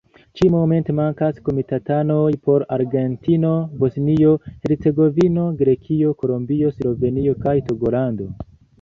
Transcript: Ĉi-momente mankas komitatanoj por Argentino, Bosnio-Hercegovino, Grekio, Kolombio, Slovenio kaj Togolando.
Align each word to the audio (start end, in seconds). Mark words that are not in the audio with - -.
Ĉi-momente 0.37 0.93
mankas 0.99 1.37
komitatanoj 1.49 2.31
por 2.47 2.65
Argentino, 2.79 3.53
Bosnio-Hercegovino, 3.85 5.47
Grekio, 5.63 6.19
Kolombio, 6.25 6.77
Slovenio 6.81 7.41
kaj 7.49 7.59
Togolando. 7.73 8.31